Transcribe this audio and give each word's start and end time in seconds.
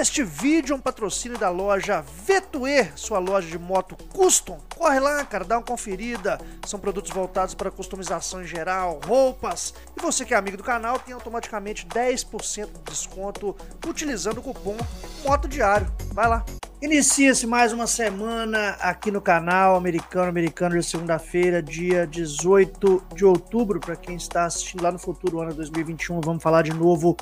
Este 0.00 0.22
vídeo 0.22 0.72
é 0.72 0.76
um 0.76 0.80
patrocínio 0.80 1.36
da 1.36 1.50
loja 1.50 2.00
Vetue, 2.00 2.90
sua 2.96 3.18
loja 3.18 3.48
de 3.48 3.58
moto 3.58 3.96
custom. 4.14 4.58
Corre 4.74 4.98
lá, 4.98 5.22
cara, 5.26 5.44
dá 5.44 5.58
uma 5.58 5.62
conferida. 5.62 6.40
São 6.64 6.80
produtos 6.80 7.10
voltados 7.10 7.54
para 7.54 7.70
customização 7.70 8.42
em 8.42 8.46
geral, 8.46 8.98
roupas. 9.04 9.74
E 9.94 10.00
você 10.00 10.24
que 10.24 10.32
é 10.32 10.38
amigo 10.38 10.56
do 10.56 10.62
canal 10.62 10.98
tem 10.98 11.12
automaticamente 11.12 11.86
10% 11.86 12.66
de 12.66 12.82
desconto 12.84 13.54
utilizando 13.86 14.38
o 14.38 14.42
cupom 14.42 14.76
Moto 15.22 15.46
Diário. 15.46 15.86
Vai 16.14 16.28
lá. 16.28 16.46
Inicia-se 16.82 17.46
mais 17.46 17.74
uma 17.74 17.86
semana 17.86 18.70
aqui 18.80 19.10
no 19.10 19.20
canal 19.20 19.76
Americano 19.76 20.30
Americano 20.30 20.80
de 20.80 20.82
segunda-feira, 20.82 21.62
dia 21.62 22.06
18 22.06 23.02
de 23.14 23.22
outubro. 23.22 23.78
Para 23.78 23.94
quem 23.94 24.16
está 24.16 24.46
assistindo 24.46 24.82
lá 24.82 24.90
no 24.90 24.98
futuro 24.98 25.40
ano 25.40 25.52
2021, 25.52 26.22
vamos 26.22 26.42
falar 26.42 26.62
de 26.62 26.72
novo 26.72 27.18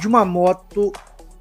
de 0.00 0.08
uma 0.08 0.24
moto 0.24 0.90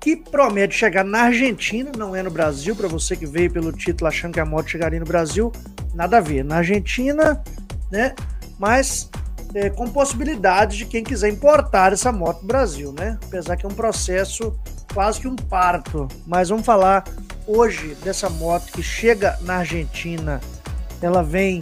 que 0.02 0.18
promete 0.18 0.76
chegar 0.76 1.06
na 1.06 1.22
Argentina, 1.22 1.94
não 1.98 2.14
é 2.14 2.22
no 2.22 2.30
Brasil, 2.30 2.76
para 2.76 2.90
você 2.90 3.16
que 3.16 3.26
veio 3.26 3.50
pelo 3.50 3.72
título 3.72 4.10
achando 4.10 4.34
que 4.34 4.42
a 4.42 4.46
moto 4.46 4.68
chegaria 4.68 5.00
no 5.00 5.06
Brasil, 5.06 5.50
nada 5.94 6.18
a 6.18 6.22
ver. 6.22 6.44
Na 6.44 6.58
Argentina, 6.58 7.42
né? 7.90 8.14
Mas 8.60 9.10
é, 9.56 9.70
com 9.70 9.88
possibilidade 9.88 10.76
de 10.76 10.86
quem 10.86 11.06
quiser 11.06 11.30
importar 11.30 11.94
essa 11.94 12.12
moto 12.12 12.42
no 12.42 12.48
Brasil, 12.48 12.92
né? 12.92 13.18
Apesar 13.26 13.56
que 13.56 13.66
é 13.66 13.70
um 13.70 13.74
processo 13.74 14.60
quase 14.94 15.22
que 15.22 15.28
um 15.30 15.38
parto. 15.38 16.10
Mas 16.28 16.50
vamos 16.50 16.66
falar 16.66 17.06
hoje 17.48 17.96
dessa 18.04 18.30
moto 18.30 18.72
que 18.72 18.84
chega 18.84 19.38
na 19.42 19.58
Argentina. 19.58 20.40
Ela 21.02 21.24
vem 21.24 21.62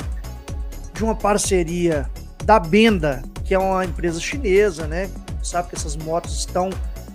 de 0.94 1.04
uma 1.04 1.16
parceria 1.16 2.10
da 2.44 2.60
Benda, 2.60 3.24
que 3.46 3.54
é 3.54 3.60
uma 3.60 3.86
empresa 3.86 4.20
chinesa, 4.20 4.88
né? 4.88 5.10
Sabe 5.42 5.70
que 5.70 5.76
essas 5.76 5.96
motos 5.96 6.40
estão 6.40 6.70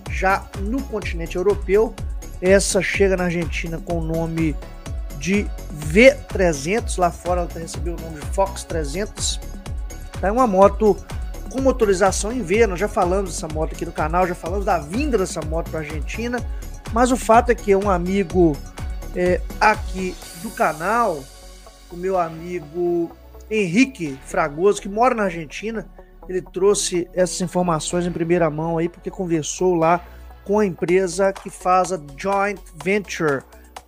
já 0.09 0.43
no 0.59 0.81
continente 0.83 1.35
europeu. 1.35 1.93
Essa 2.41 2.81
chega 2.81 3.15
na 3.15 3.25
Argentina 3.25 3.79
com 3.83 3.99
o 3.99 4.01
nome 4.03 4.55
de 5.19 5.45
V300, 5.91 6.97
lá 6.97 7.09
fora 7.09 7.41
ela 7.41 7.49
recebeu 7.53 7.95
o 7.95 8.01
nome 8.01 8.19
de 8.19 8.25
Fox 8.27 8.63
300. 8.63 9.39
É 10.21 10.31
uma 10.31 10.47
moto 10.47 10.97
com 11.51 11.61
motorização 11.61 12.31
em 12.31 12.41
V, 12.41 12.67
nós 12.67 12.79
já 12.79 12.87
falamos 12.87 13.31
dessa 13.31 13.47
moto 13.47 13.73
aqui 13.73 13.85
no 13.85 13.91
canal, 13.91 14.27
já 14.27 14.35
falamos 14.35 14.65
da 14.65 14.77
vinda 14.77 15.17
dessa 15.17 15.41
moto 15.41 15.69
para 15.69 15.79
a 15.79 15.83
Argentina, 15.83 16.37
mas 16.93 17.11
o 17.11 17.17
fato 17.17 17.51
é 17.51 17.55
que 17.55 17.75
um 17.75 17.89
amigo 17.89 18.55
é, 19.15 19.41
aqui 19.59 20.15
do 20.41 20.49
canal, 20.51 21.23
o 21.91 21.95
meu 21.95 22.19
amigo 22.19 23.11
Henrique 23.49 24.19
Fragoso, 24.25 24.81
que 24.81 24.89
mora 24.89 25.15
na 25.15 25.23
Argentina, 25.23 25.87
ele 26.27 26.41
trouxe 26.41 27.07
essas 27.13 27.39
informações 27.41 28.05
em 28.05 28.11
primeira 28.11 28.49
mão 28.49 28.77
aí, 28.77 28.89
porque 28.89 29.09
conversou 29.09 29.75
lá 29.75 30.01
com 30.43 30.59
a 30.59 30.65
empresa 30.65 31.33
que 31.33 31.49
faz 31.49 31.91
a 31.91 31.99
joint 32.17 32.59
venture 32.83 33.41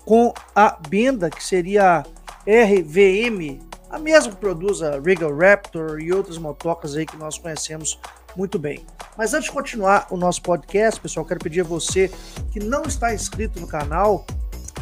com 0.06 0.34
a 0.56 0.78
Benda, 0.88 1.30
que 1.30 1.44
seria 1.44 1.98
a 1.98 2.04
RVM, 2.46 3.60
a 3.90 4.00
mesma 4.00 4.32
que 4.32 4.40
produz 4.40 4.82
a 4.82 5.00
Regal 5.00 5.36
Raptor 5.36 6.00
e 6.00 6.14
outras 6.14 6.38
motocas 6.38 6.96
aí 6.96 7.06
que 7.06 7.18
nós 7.18 7.38
conhecemos 7.38 8.00
muito 8.38 8.60
bem. 8.60 8.86
Mas 9.18 9.34
antes 9.34 9.46
de 9.46 9.52
continuar 9.52 10.08
o 10.12 10.16
nosso 10.16 10.42
podcast, 10.44 11.02
pessoal, 11.02 11.26
quero 11.26 11.40
pedir 11.40 11.62
a 11.62 11.64
você 11.64 12.12
que 12.52 12.60
não 12.60 12.84
está 12.84 13.14
inscrito 13.14 13.60
no 13.60 13.68
canal, 13.68 14.26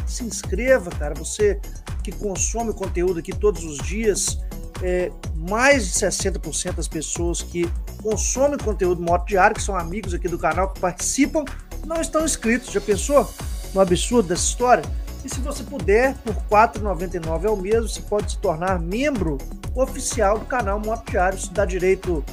se 0.06 0.22
inscreva, 0.24 0.90
cara. 0.90 1.14
Você 1.14 1.58
que 2.04 2.12
consome 2.12 2.72
conteúdo 2.72 3.18
aqui 3.18 3.32
todos 3.34 3.64
os 3.64 3.78
dias, 3.78 4.38
é, 4.82 5.10
mais 5.34 5.86
de 5.86 5.92
60% 5.94 6.74
das 6.74 6.86
pessoas 6.86 7.42
que 7.42 7.68
consomem 8.02 8.58
conteúdo 8.58 9.02
moto 9.02 9.26
diário, 9.26 9.56
que 9.56 9.62
são 9.62 9.74
amigos 9.74 10.12
aqui 10.12 10.28
do 10.28 10.38
canal, 10.38 10.68
que 10.72 10.78
participam, 10.78 11.44
não 11.84 12.00
estão 12.00 12.24
inscritos. 12.24 12.72
Já 12.72 12.80
pensou 12.80 13.28
no 13.72 13.80
absurdo 13.80 14.28
dessa 14.28 14.44
história? 14.44 14.84
E 15.24 15.28
se 15.28 15.40
você 15.40 15.64
puder, 15.64 16.14
por 16.18 16.34
R$ 16.34 16.40
4,99 16.48 17.48
ao 17.48 17.56
mês, 17.56 17.92
você 17.92 18.00
pode 18.02 18.32
se 18.32 18.38
tornar 18.38 18.78
membro 18.78 19.38
oficial 19.74 20.38
do 20.38 20.44
canal 20.44 20.78
Moto 20.78 21.10
Diário. 21.10 21.36
Isso 21.36 21.52
dá 21.52 21.64
direito 21.64 22.24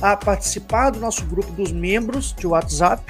a 0.00 0.16
participar 0.16 0.90
do 0.90 1.00
nosso 1.00 1.24
grupo 1.24 1.50
dos 1.52 1.72
membros 1.72 2.32
de 2.32 2.46
WhatsApp. 2.46 3.02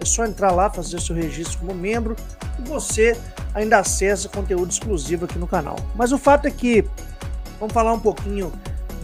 É 0.00 0.04
só 0.04 0.24
entrar 0.24 0.50
lá, 0.50 0.68
fazer 0.68 1.00
seu 1.00 1.14
registro 1.14 1.58
como 1.60 1.74
membro 1.74 2.16
e 2.58 2.68
você 2.68 3.16
ainda 3.54 3.78
acessa 3.78 4.28
conteúdo 4.28 4.70
exclusivo 4.70 5.24
aqui 5.24 5.38
no 5.38 5.46
canal. 5.46 5.76
Mas 5.94 6.12
o 6.12 6.18
fato 6.18 6.46
é 6.46 6.50
que 6.50 6.84
Vamos 7.62 7.74
falar 7.74 7.92
um 7.92 8.00
pouquinho 8.00 8.52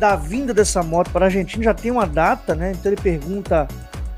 da 0.01 0.17
vinda 0.17 0.53
dessa 0.53 0.83
moto 0.83 1.13
para 1.13 1.27
a 1.27 1.29
Argentina. 1.29 1.63
Já 1.63 1.75
tem 1.75 1.93
uma 1.93 2.05
data, 2.05 2.57
né? 2.57 2.73
Então 2.73 2.91
ele 2.91 3.01
pergunta 3.01 3.69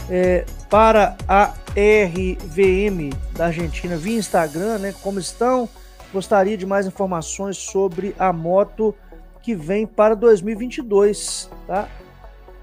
é, 0.08 0.46
para 0.70 1.14
a 1.28 1.52
RVM 1.76 3.10
da 3.36 3.48
Argentina 3.48 3.98
via 3.98 4.16
Instagram, 4.16 4.78
né? 4.78 4.94
Como 5.02 5.18
estão? 5.18 5.68
Gostaria 6.10 6.56
de 6.56 6.64
mais 6.64 6.86
informações 6.86 7.58
sobre 7.58 8.16
a 8.18 8.32
moto 8.32 8.94
que 9.42 9.54
vem 9.54 9.86
para 9.86 10.16
2022, 10.16 11.50
tá? 11.66 11.86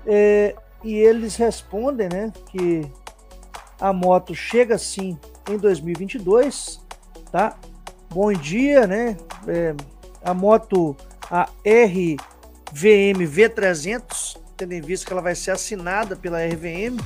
É, 0.08 0.56
e 0.84 0.96
eles 0.96 1.36
respondem, 1.36 2.08
né? 2.08 2.32
Que 2.50 2.90
a 3.80 3.92
moto 3.92 4.34
chega 4.34 4.78
sim 4.78 5.18
em 5.50 5.58
2022, 5.58 6.82
tá? 7.32 7.58
Bom 8.10 8.32
dia, 8.32 8.88
né? 8.88 9.18
É, 9.48 9.76
a 10.24 10.34
moto 10.34 10.96
a 11.30 11.44
RVM 11.66 13.20
V300, 13.26 14.38
tendo 14.56 14.74
em 14.74 14.82
vista 14.82 15.06
que 15.06 15.12
ela 15.12 15.22
vai 15.22 15.36
ser 15.36 15.52
assinada 15.52 16.16
pela 16.16 16.40
RVM, 16.40 16.98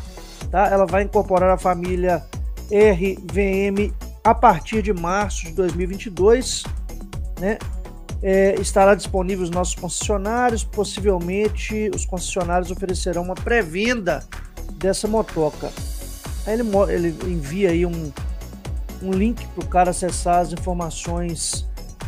tá? 0.52 0.68
Ela 0.68 0.86
vai 0.86 1.02
incorporar 1.02 1.50
a 1.50 1.58
família 1.58 2.24
RVM 2.70 3.92
a 4.24 4.36
partir 4.36 4.84
de 4.84 4.94
março 4.94 5.46
de 5.46 5.54
2022, 5.54 6.64
né? 7.40 7.58
É, 8.24 8.56
estará 8.62 8.94
disponível 8.94 9.44
os 9.44 9.50
nossos 9.50 9.76
concessionários. 9.76 10.64
Possivelmente 10.64 11.90
os 11.94 12.06
concessionários 12.06 12.72
oferecerão 12.72 13.24
uma 13.24 13.36
pré-venda 13.36 14.24
dessa 14.74 15.08
motoca. 15.08 15.72
Aí 16.46 16.54
ele, 16.54 16.64
ele 16.90 17.34
envia 17.34 17.70
aí 17.70 17.86
um, 17.86 18.12
um 19.02 19.12
link 19.12 19.46
para 19.48 19.64
o 19.64 19.68
cara 19.68 19.90
acessar 19.92 20.40
as 20.40 20.54
informações 20.54 21.68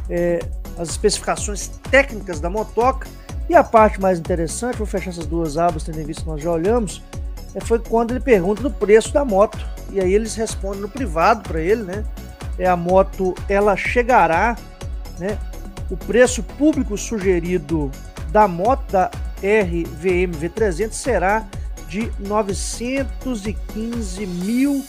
é, 0.09 0.39
as 0.77 0.89
especificações 0.89 1.71
técnicas 1.89 2.39
da 2.39 2.49
motoca. 2.49 3.07
E 3.49 3.55
a 3.55 3.63
parte 3.63 3.99
mais 3.99 4.19
interessante, 4.19 4.77
vou 4.77 4.87
fechar 4.87 5.09
essas 5.09 5.25
duas 5.25 5.57
abas, 5.57 5.83
tendo 5.83 5.99
em 5.99 6.05
vista 6.05 6.23
que 6.23 6.29
nós 6.29 6.41
já 6.41 6.51
olhamos, 6.51 7.01
é, 7.53 7.59
foi 7.59 7.77
quando 7.79 8.11
ele 8.11 8.19
pergunta 8.19 8.61
do 8.61 8.71
preço 8.71 9.13
da 9.13 9.25
moto. 9.25 9.57
E 9.91 9.99
aí 9.99 10.13
eles 10.13 10.35
respondem 10.35 10.81
no 10.81 10.89
privado 10.89 11.47
para 11.47 11.59
ele, 11.59 11.83
né? 11.83 12.03
É 12.57 12.67
a 12.67 12.75
moto, 12.75 13.35
ela 13.49 13.75
chegará, 13.75 14.55
né? 15.19 15.37
O 15.89 15.97
preço 15.97 16.43
público 16.43 16.97
sugerido 16.97 17.91
da 18.31 18.47
moto 18.47 18.91
da 18.91 19.11
RVM 19.37 20.31
V300 20.39 20.93
será 20.93 21.45
de 21.87 22.11
915 22.19 24.25
mil 24.25 24.83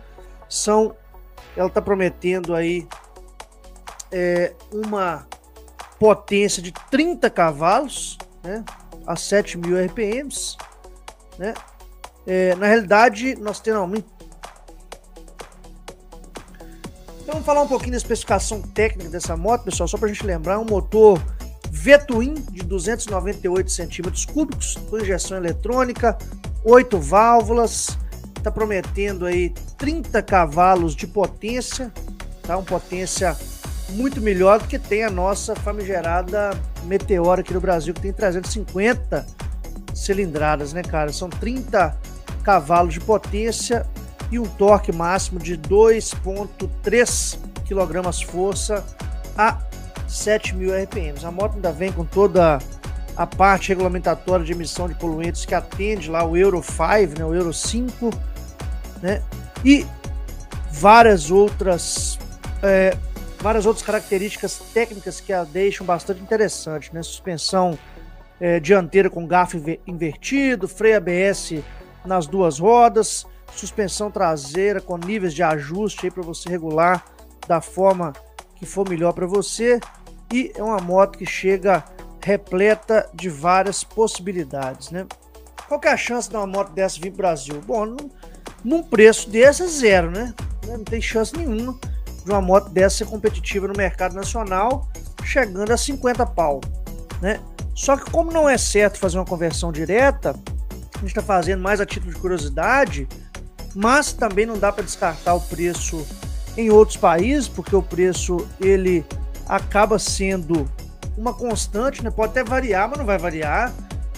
São, 0.49 0.93
ela 1.55 1.69
está 1.69 1.81
prometendo 1.81 2.53
aí 2.53 2.85
é, 4.11 4.53
uma 4.73 5.25
potência 5.97 6.61
de 6.61 6.73
30 6.91 7.29
cavalos, 7.29 8.17
né, 8.43 8.65
a 9.07 9.13
7.000 9.13 9.85
RPMs, 9.85 10.57
né. 11.37 11.53
É, 12.27 12.55
na 12.55 12.67
realidade, 12.67 13.37
nós 13.39 13.61
temos 13.61 13.79
uma 13.79 13.87
então 17.29 17.41
vamos 17.41 17.45
falar 17.45 17.61
um 17.61 17.67
pouquinho 17.67 17.91
da 17.91 17.97
especificação 17.97 18.59
técnica 18.59 19.07
dessa 19.07 19.37
moto, 19.37 19.65
pessoal, 19.65 19.87
só 19.87 19.99
para 19.99 20.09
a 20.09 20.11
gente 20.11 20.25
lembrar, 20.25 20.57
um 20.57 20.65
motor 20.65 21.21
V-Twin 21.69 22.33
de 22.33 22.63
298 22.63 23.69
centímetros 23.69 24.25
cúbicos, 24.25 24.75
com 24.89 24.97
injeção 24.97 25.37
eletrônica, 25.37 26.17
8 26.65 26.97
válvulas, 26.97 27.95
está 28.35 28.49
prometendo 28.49 29.27
aí 29.27 29.53
30 29.77 30.23
cavalos 30.23 30.95
de 30.95 31.05
potência, 31.05 31.93
tá? 32.41 32.57
Uma 32.57 32.65
potência 32.65 33.37
muito 33.89 34.19
melhor 34.19 34.57
do 34.57 34.67
que 34.67 34.79
tem 34.79 35.03
a 35.03 35.09
nossa 35.11 35.55
famigerada 35.55 36.59
Meteora 36.85 37.41
aqui 37.41 37.53
no 37.53 37.61
Brasil, 37.61 37.93
que 37.93 38.01
tem 38.01 38.11
350 38.11 39.27
cilindradas, 39.93 40.73
né, 40.73 40.81
cara? 40.81 41.13
São 41.13 41.29
30 41.29 41.95
cavalos 42.43 42.95
de 42.95 42.99
potência 42.99 43.85
e 44.31 44.39
um 44.39 44.45
torque 44.45 44.91
máximo 44.91 45.39
de 45.39 45.57
2.3 45.57 47.37
kg 47.67 48.25
força 48.25 48.85
a 49.37 49.57
7.000 50.07 50.83
RPMs. 50.83 51.25
A 51.25 51.31
moto 51.31 51.55
ainda 51.55 51.71
vem 51.71 51.91
com 51.91 52.03
toda 52.03 52.59
a 53.15 53.27
parte 53.27 53.69
regulamentatória 53.69 54.45
de 54.45 54.51
emissão 54.51 54.87
de 54.87 54.95
poluentes 54.95 55.45
que 55.45 55.53
atende 55.53 56.09
lá 56.09 56.23
o 56.23 56.37
Euro 56.37 56.63
5, 56.63 57.19
né, 57.19 57.25
o 57.25 57.33
Euro 57.33 57.53
5, 57.53 58.09
né, 59.01 59.21
e 59.63 59.85
várias 60.71 61.29
outras 61.29 62.17
é, 62.63 62.95
várias 63.41 63.65
outras 63.65 63.85
características 63.85 64.59
técnicas 64.73 65.19
que 65.19 65.33
a 65.33 65.43
deixam 65.43 65.85
bastante 65.85 66.21
interessante, 66.21 66.93
né, 66.93 67.03
suspensão 67.03 67.77
é, 68.39 68.59
dianteira 68.59 69.09
com 69.09 69.25
garfo 69.27 69.57
invertido, 69.85 70.67
freio 70.67 70.97
ABS 70.97 71.55
nas 72.05 72.25
duas 72.25 72.59
rodas, 72.59 73.25
suspensão 73.53 74.09
traseira 74.09 74.81
com 74.81 74.97
níveis 74.97 75.33
de 75.33 75.43
ajuste 75.43 76.09
para 76.09 76.23
você 76.23 76.49
regular 76.49 77.03
da 77.47 77.61
forma 77.61 78.13
que 78.55 78.65
for 78.65 78.87
melhor 78.87 79.13
para 79.13 79.25
você 79.25 79.79
e 80.31 80.51
é 80.55 80.63
uma 80.63 80.79
moto 80.79 81.17
que 81.17 81.25
chega 81.25 81.83
repleta 82.21 83.09
de 83.13 83.29
várias 83.29 83.83
possibilidades, 83.83 84.91
né? 84.91 85.07
Qual 85.67 85.79
que 85.79 85.87
é 85.87 85.91
a 85.91 85.97
chance 85.97 86.29
de 86.29 86.35
uma 86.35 86.47
moto 86.47 86.71
dessa 86.71 86.99
vir 86.99 87.11
para 87.11 87.13
o 87.13 87.17
Brasil? 87.17 87.61
Bom, 87.65 87.85
num, 87.85 88.09
num 88.63 88.83
preço 88.83 89.29
desse 89.29 89.63
é 89.63 89.67
zero, 89.67 90.11
né? 90.11 90.33
Não 90.67 90.83
tem 90.83 91.01
chance 91.01 91.35
nenhuma 91.35 91.79
de 92.23 92.31
uma 92.31 92.41
moto 92.41 92.69
dessa 92.69 92.97
ser 92.97 93.05
competitiva 93.05 93.67
no 93.67 93.73
mercado 93.75 94.13
nacional, 94.13 94.87
chegando 95.23 95.71
a 95.71 95.77
50 95.77 96.25
pau, 96.27 96.59
né? 97.21 97.39
Só 97.73 97.95
que 97.95 98.09
como 98.11 98.31
não 98.31 98.49
é 98.49 98.57
certo 98.57 98.99
fazer 98.99 99.17
uma 99.17 99.25
conversão 99.25 99.71
direta, 99.71 100.35
a 100.95 100.99
gente 100.99 101.09
está 101.09 101.21
fazendo 101.21 101.61
mais 101.61 101.79
a 101.79 101.85
título 101.85 102.13
de 102.13 102.19
curiosidade, 102.19 103.07
mas 103.75 104.13
também 104.13 104.45
não 104.45 104.57
dá 104.57 104.71
para 104.71 104.83
descartar 104.83 105.33
o 105.33 105.41
preço 105.41 106.05
em 106.57 106.69
outros 106.69 106.97
países, 106.97 107.47
porque 107.47 107.75
o 107.75 107.81
preço 107.81 108.47
ele 108.59 109.05
acaba 109.47 109.97
sendo 109.97 110.69
uma 111.17 111.33
constante, 111.33 112.03
né? 112.03 112.09
Pode 112.09 112.31
até 112.31 112.43
variar, 112.43 112.89
mas 112.89 112.97
não 112.97 113.05
vai 113.05 113.17
variar 113.17 113.73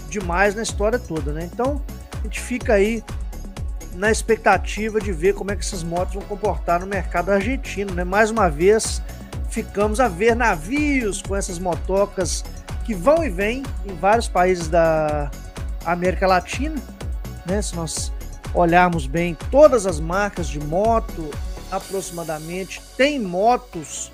demais 0.09 0.55
na 0.55 0.61
história 0.61 0.99
toda, 0.99 1.31
né? 1.31 1.49
Então 1.51 1.81
a 2.19 2.23
gente 2.23 2.39
fica 2.39 2.73
aí 2.73 3.03
na 3.95 4.11
expectativa 4.11 4.99
de 4.99 5.11
ver 5.11 5.33
como 5.33 5.51
é 5.51 5.55
que 5.55 5.61
essas 5.61 5.83
motos 5.83 6.13
vão 6.13 6.23
comportar 6.23 6.79
no 6.79 6.87
mercado 6.87 7.31
argentino, 7.31 7.93
né? 7.93 8.03
Mais 8.03 8.29
uma 8.31 8.49
vez 8.49 9.01
ficamos 9.49 9.99
a 9.99 10.07
ver 10.07 10.35
navios 10.35 11.21
com 11.21 11.35
essas 11.35 11.59
motocas 11.59 12.43
que 12.85 12.93
vão 12.93 13.23
e 13.23 13.29
vêm 13.29 13.63
em 13.85 13.95
vários 13.95 14.27
países 14.27 14.67
da 14.67 15.29
América 15.85 16.25
Latina, 16.25 16.75
né? 17.45 17.61
Se 17.61 17.75
nós 17.75 18.11
olharmos 18.53 19.07
bem, 19.07 19.35
todas 19.49 19.85
as 19.85 19.99
marcas 19.99 20.47
de 20.47 20.59
moto, 20.59 21.29
aproximadamente, 21.71 22.81
têm 22.97 23.19
motos 23.19 24.11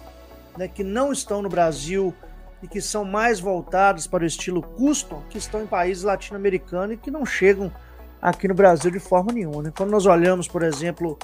né, 0.57 0.67
que 0.67 0.83
não 0.83 1.11
estão 1.11 1.41
no 1.41 1.49
Brasil 1.49 2.13
e 2.61 2.67
que 2.67 2.81
são 2.81 3.05
mais 3.05 3.39
voltadas 3.39 4.07
para 4.07 4.23
o 4.23 4.27
estilo 4.27 4.61
custom, 4.61 5.21
que 5.29 5.37
estão 5.37 5.61
em 5.61 5.67
países 5.67 6.03
latino-americanos 6.03 6.95
e 6.95 6.97
que 6.97 7.11
não 7.11 7.25
chegam 7.25 7.71
aqui 8.21 8.47
no 8.47 8.55
Brasil 8.55 8.89
de 8.89 8.99
forma 8.99 9.31
nenhuma. 9.31 9.63
Né? 9.63 9.73
Quando 9.75 9.91
nós 9.91 10.05
olhamos, 10.05 10.47
por 10.47 10.63
exemplo, 10.63 11.17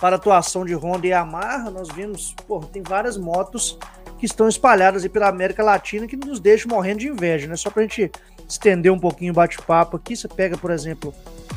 para 0.00 0.16
a 0.16 0.18
atuação 0.18 0.64
de 0.64 0.74
Honda 0.74 1.06
e 1.06 1.10
Yamaha, 1.10 1.70
nós 1.70 1.88
vimos, 1.88 2.34
pô, 2.46 2.60
tem 2.60 2.82
várias 2.82 3.16
motos 3.16 3.78
que 4.18 4.26
estão 4.26 4.48
espalhadas 4.48 5.02
aí 5.02 5.08
pela 5.08 5.28
América 5.28 5.62
Latina 5.62 6.06
que 6.06 6.16
nos 6.16 6.40
deixam 6.40 6.70
morrendo 6.70 7.00
de 7.00 7.08
inveja, 7.08 7.46
né? 7.46 7.56
Só 7.56 7.70
para 7.70 7.82
a 7.82 7.86
gente 7.86 8.10
estender 8.48 8.92
um 8.92 8.98
pouquinho 8.98 9.32
o 9.32 9.34
bate-papo 9.34 9.96
aqui, 9.96 10.16
você 10.16 10.28
pega, 10.28 10.56
por 10.56 10.70
exemplo, 10.70 11.12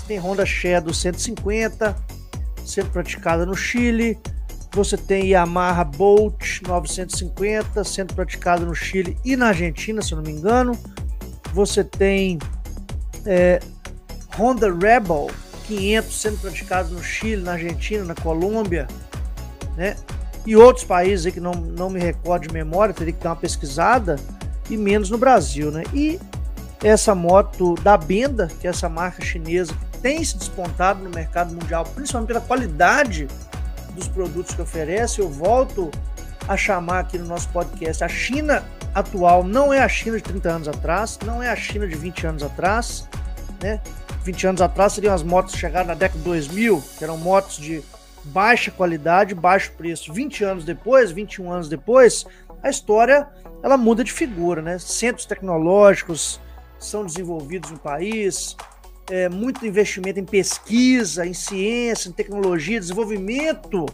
tem 0.10 0.18
Honda 0.18 0.44
Shadow 0.44 0.92
150, 0.92 1.96
sendo 2.66 2.90
praticada 2.90 3.46
no 3.46 3.56
Chile. 3.56 4.18
Você 4.74 4.98
tem 4.98 5.28
Yamaha 5.28 5.84
Bolt 5.84 6.62
950, 6.68 7.84
sendo 7.84 8.16
praticada 8.16 8.66
no 8.66 8.74
Chile 8.74 9.16
e 9.24 9.36
na 9.36 9.50
Argentina, 9.50 10.02
se 10.02 10.12
eu 10.12 10.16
não 10.16 10.24
me 10.24 10.32
engano. 10.32 10.76
Você 11.54 11.84
tem 11.84 12.40
é, 13.24 13.60
Honda 14.36 14.74
Rebel 14.74 15.30
500 15.68 16.22
sendo 16.22 16.38
praticado 16.40 16.90
no 16.90 17.04
Chile, 17.04 17.44
na 17.44 17.52
Argentina, 17.52 18.04
na 18.04 18.16
Colômbia, 18.16 18.88
né? 19.78 19.96
E 20.44 20.56
outros 20.56 20.86
países 20.86 21.28
aí 21.28 21.32
que 21.32 21.40
não, 21.40 21.52
não 21.52 21.88
me 21.88 22.00
recordo 22.00 22.48
de 22.48 22.54
memória, 22.54 22.96
teria 22.96 23.14
que 23.14 23.24
dar 23.24 23.30
uma 23.30 23.36
pesquisada, 23.36 24.16
e 24.72 24.76
menos 24.76 25.12
no 25.12 25.20
Brasil, 25.20 25.70
né? 25.70 25.84
E 25.94 26.20
essa 26.84 27.14
moto 27.14 27.76
da 27.76 27.96
Benda, 27.96 28.48
que 28.60 28.66
é 28.66 28.72
essa 28.72 28.90
marca 28.90 29.24
chinesa 29.24 29.72
tem 30.02 30.24
se 30.24 30.38
despontado 30.38 31.04
no 31.04 31.10
mercado 31.10 31.54
mundial, 31.54 31.84
principalmente 31.84 32.28
pela 32.28 32.42
qualidade 32.42 33.28
dos 33.94 34.08
produtos 34.08 34.56
que 34.56 34.62
oferece. 34.62 35.20
Eu 35.20 35.30
volto 35.30 35.92
a 36.48 36.58
chamar 36.58 37.00
aqui 37.00 37.18
no 37.18 37.26
nosso 37.26 37.50
podcast. 37.50 38.04
A 38.04 38.08
China 38.08 38.64
atual 38.94 39.44
não 39.44 39.74
é 39.74 39.80
a 39.80 39.90
China 39.90 40.18
de 40.18 40.24
30 40.24 40.50
anos 40.50 40.68
atrás, 40.68 41.20
não 41.26 41.44
é 41.44 41.50
a 41.50 41.56
China 41.56 41.88
de 41.88 41.96
20 41.96 42.28
anos 42.28 42.44
atrás, 42.44 43.08
né? 43.62 43.80
20 44.24 44.48
anos 44.48 44.62
atrás 44.62 44.94
seriam 44.94 45.14
as 45.14 45.24
motos 45.24 45.54
que 45.54 45.60
chegaram 45.60 45.88
na 45.88 45.94
década 45.94 46.20
de 46.20 46.26
2000, 46.26 46.84
que 46.98 47.04
eram 47.04 47.18
motos 47.18 47.58
de 47.58 47.84
baixa 48.26 48.72
qualidade, 48.72 49.34
baixo 49.34 49.72
preço. 49.74 50.14
20 50.14 50.44
anos 50.44 50.66
depois, 50.66 51.12
21 51.12 51.52
anos 51.52 51.70
depois, 51.70 52.26
a 52.62 52.70
história 52.70 53.28
ela 53.64 53.78
muda 53.78 54.04
de 54.04 54.12
figura, 54.12 54.62
né? 54.62 54.78
Centros 54.80 55.26
tecnológicos 55.26 56.40
são 56.78 57.06
desenvolvidos 57.06 57.72
no 57.72 57.78
país, 57.78 58.56
é, 59.10 59.28
muito 59.28 59.66
investimento 59.66 60.20
em 60.20 60.26
pesquisa, 60.26 61.26
em 61.26 61.34
ciência, 61.34 62.10
em 62.10 62.12
tecnologia, 62.12 62.80
desenvolvimento 62.80 63.86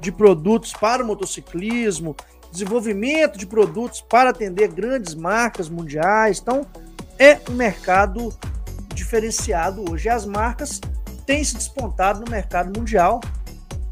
de 0.00 0.12
produtos 0.12 0.72
para 0.72 1.02
o 1.02 1.06
motociclismo, 1.06 2.14
desenvolvimento 2.50 3.38
de 3.38 3.46
produtos 3.46 4.00
para 4.02 4.30
atender 4.30 4.68
grandes 4.68 5.14
marcas 5.14 5.68
mundiais. 5.68 6.38
Então, 6.38 6.66
é 7.18 7.40
um 7.48 7.54
mercado 7.54 8.36
diferenciado 8.94 9.90
hoje. 9.90 10.08
As 10.08 10.26
marcas 10.26 10.80
têm 11.24 11.42
se 11.42 11.56
despontado 11.56 12.20
no 12.20 12.30
mercado 12.30 12.78
mundial. 12.78 13.20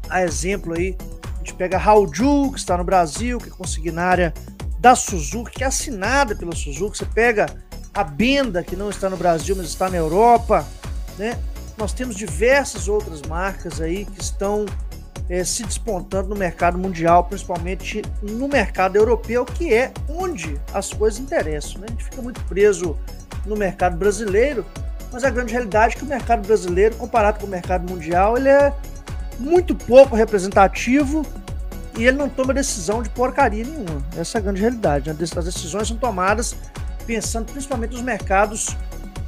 A 0.09 0.23
exemplo 0.23 0.73
aí, 0.77 0.95
a 1.33 1.37
gente 1.39 1.55
pega 1.55 1.77
a 1.77 1.83
Hauju, 1.83 2.51
que 2.51 2.59
está 2.59 2.77
no 2.77 2.83
Brasil, 2.83 3.39
que 3.39 3.49
é 3.49 3.51
consignária 3.51 4.33
da 4.79 4.95
Suzuki, 4.95 5.51
que 5.51 5.63
é 5.63 5.67
assinada 5.67 6.35
pela 6.35 6.55
Suzuki. 6.55 6.97
Você 6.97 7.05
pega 7.05 7.47
a 7.93 8.03
Benda, 8.03 8.63
que 8.63 8.75
não 8.75 8.89
está 8.89 9.09
no 9.09 9.17
Brasil, 9.17 9.55
mas 9.55 9.67
está 9.67 9.89
na 9.89 9.97
Europa, 9.97 10.65
né? 11.17 11.37
Nós 11.77 11.93
temos 11.93 12.15
diversas 12.15 12.87
outras 12.87 13.21
marcas 13.23 13.81
aí 13.81 14.05
que 14.05 14.21
estão 14.21 14.65
é, 15.29 15.43
se 15.43 15.63
despontando 15.63 16.29
no 16.29 16.35
mercado 16.35 16.77
mundial, 16.77 17.23
principalmente 17.23 18.01
no 18.21 18.47
mercado 18.47 18.95
europeu, 18.95 19.45
que 19.45 19.73
é 19.73 19.91
onde 20.07 20.59
as 20.73 20.93
coisas 20.93 21.19
interessam. 21.19 21.79
Né? 21.79 21.87
A 21.87 21.91
gente 21.91 22.03
fica 22.03 22.21
muito 22.21 22.43
preso 22.45 22.97
no 23.45 23.55
mercado 23.55 23.97
brasileiro, 23.97 24.65
mas 25.11 25.23
a 25.23 25.29
grande 25.29 25.53
realidade 25.53 25.95
é 25.95 25.97
que 25.97 26.03
o 26.03 26.07
mercado 26.07 26.45
brasileiro, 26.45 26.95
comparado 26.95 27.39
com 27.39 27.45
o 27.45 27.49
mercado 27.49 27.89
mundial, 27.89 28.37
ele 28.37 28.49
é 28.49 28.73
muito 29.39 29.73
pouco 29.73 30.15
representativo 30.15 31.25
e 31.97 32.05
ele 32.05 32.17
não 32.17 32.29
toma 32.29 32.53
decisão 32.53 33.01
de 33.01 33.09
porcaria 33.09 33.63
nenhuma. 33.65 34.01
Essa 34.15 34.37
é 34.37 34.39
a 34.39 34.41
grande 34.41 34.61
realidade. 34.61 35.09
Né? 35.09 35.15
As 35.19 35.45
decisões 35.45 35.87
são 35.87 35.97
tomadas 35.97 36.55
pensando 37.01 37.51
principalmente 37.51 37.93
nos 37.93 38.01
mercados 38.01 38.75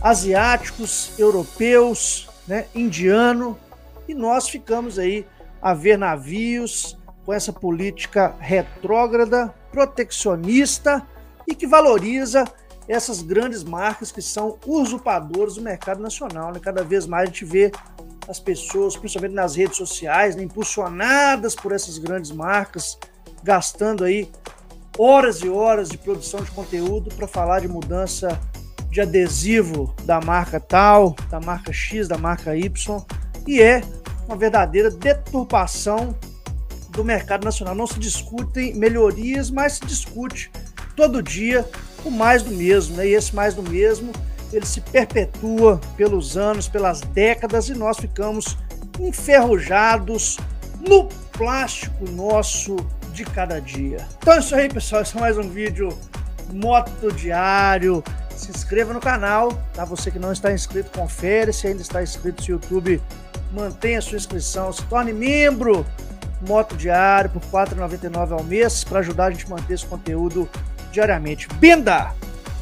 asiáticos, 0.01 1.11
europeus, 1.17 2.29
né, 2.47 2.65
indiano, 2.75 3.57
e 4.07 4.13
nós 4.13 4.49
ficamos 4.49 4.99
aí 4.99 5.25
a 5.61 5.73
ver 5.73 5.97
navios, 5.97 6.97
com 7.25 7.33
essa 7.33 7.53
política 7.53 8.35
retrógrada, 8.39 9.53
protecionista 9.71 11.05
e 11.47 11.55
que 11.55 11.65
valoriza 11.65 12.45
essas 12.87 13.21
grandes 13.21 13.63
marcas 13.63 14.11
que 14.11 14.21
são 14.21 14.57
usurpadores 14.65 15.55
do 15.55 15.61
mercado 15.61 16.01
nacional. 16.01 16.51
Né? 16.51 16.59
Cada 16.61 16.83
vez 16.83 17.07
mais 17.07 17.23
a 17.23 17.25
gente 17.31 17.45
vê 17.45 17.71
as 18.27 18.39
pessoas, 18.39 18.95
principalmente 18.95 19.35
nas 19.35 19.55
redes 19.55 19.77
sociais, 19.77 20.35
né, 20.35 20.43
impulsionadas 20.43 21.55
por 21.55 21.71
essas 21.71 21.97
grandes 21.97 22.31
marcas, 22.31 22.97
gastando 23.41 24.03
aí 24.03 24.29
horas 24.97 25.38
e 25.41 25.50
horas 25.50 25.89
de 25.89 25.97
produção 25.97 26.41
de 26.41 26.51
conteúdo 26.51 27.13
para 27.15 27.27
falar 27.27 27.62
de 27.62 27.67
mudança 27.67 28.39
de 28.89 29.01
adesivo 29.01 29.93
da 30.03 30.21
marca 30.21 30.59
tal, 30.59 31.15
da 31.29 31.39
marca 31.39 31.73
X, 31.73 32.07
da 32.07 32.17
marca 32.17 32.55
Y, 32.55 33.03
e 33.47 33.62
é 33.62 33.81
uma 34.27 34.38
verdadeira 34.38 34.91
deturpação 34.91 36.15
do 36.89 37.03
mercado 37.03 37.43
nacional. 37.43 37.73
Não 37.73 37.88
se 37.88 38.00
discutem 38.00 38.75
melhorias, 38.75 39.50
mas 39.50 39.73
se 39.73 39.85
discute 39.85 40.51
todo 40.95 41.23
dia 41.23 41.67
o 42.05 42.12
mais 42.12 42.43
do 42.43 42.51
mesmo, 42.51 42.95
né? 42.97 43.07
E 43.07 43.13
esse 43.13 43.35
mais 43.35 43.55
do 43.55 43.63
mesmo, 43.63 44.12
ele 44.51 44.65
se 44.65 44.79
perpetua 44.79 45.81
pelos 45.97 46.38
anos, 46.38 46.67
pelas 46.67 47.01
décadas 47.01 47.69
e 47.69 47.73
nós 47.73 47.97
ficamos 47.97 48.57
enferrujados 49.00 50.38
no 50.79 51.09
plástico 51.31 52.09
nosso 52.12 52.75
de 53.13 53.24
cada 53.24 53.62
dia. 53.62 54.05
Então 54.17 54.34
é 54.34 54.39
isso 54.39 54.55
aí, 54.55 54.67
pessoal. 54.67 55.03
Esse 55.03 55.15
é 55.15 55.20
mais 55.20 55.38
um 55.38 55.48
vídeo 55.48 55.89
Moto 56.51 57.12
Diário. 57.12 58.03
Se 58.36 58.50
inscreva 58.50 58.91
no 58.91 59.00
canal, 59.00 59.53
tá? 59.74 59.86
Você 59.86 60.10
que 60.10 60.17
não 60.17 60.34
está 60.34 60.51
inscrito, 60.51 60.89
confere. 60.98 61.53
Se 61.53 61.67
ainda 61.67 61.82
está 61.82 62.01
inscrito 62.01 62.41
no 62.41 62.50
YouTube, 62.50 63.01
mantenha 63.51 64.01
sua 64.01 64.17
inscrição. 64.17 64.74
Se 64.74 64.84
torne 64.86 65.13
membro 65.13 65.86
Moto 66.41 66.75
Diário 66.75 67.29
por 67.29 67.41
R$ 67.41 67.67
4,99 67.75 68.32
ao 68.32 68.43
mês 68.43 68.84
para 68.84 69.00
ajudar 69.00 69.25
a 69.25 69.32
gente 69.32 69.46
a 69.46 69.50
manter 69.50 69.75
esse 69.75 69.86
conteúdo 69.86 70.50
diariamente. 70.91 71.48
Benda! 71.60 72.13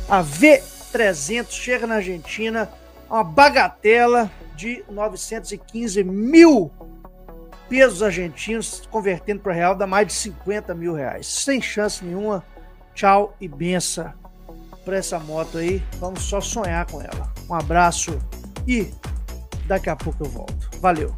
A 0.09 0.21
V300 0.21 1.49
chega 1.51 1.87
na 1.87 1.95
Argentina 1.95 2.69
uma 3.09 3.23
bagatela 3.23 4.29
de 4.55 4.83
915 4.89 6.03
mil 6.03 6.69
pesos 7.71 8.03
argentinos, 8.03 8.85
convertendo 8.91 9.39
para 9.39 9.53
real, 9.53 9.73
dá 9.73 9.87
mais 9.87 10.05
de 10.05 10.11
50 10.11 10.75
mil 10.75 10.93
reais. 10.93 11.25
Sem 11.25 11.61
chance 11.61 12.03
nenhuma. 12.03 12.43
Tchau 12.93 13.33
e 13.39 13.47
benção 13.47 14.11
para 14.83 14.97
essa 14.97 15.17
moto 15.17 15.57
aí. 15.57 15.81
Vamos 15.97 16.21
só 16.23 16.41
sonhar 16.41 16.85
com 16.87 17.01
ela. 17.01 17.31
Um 17.49 17.53
abraço 17.53 18.19
e 18.67 18.91
daqui 19.67 19.89
a 19.89 19.95
pouco 19.95 20.25
eu 20.25 20.29
volto. 20.29 20.69
Valeu! 20.81 21.15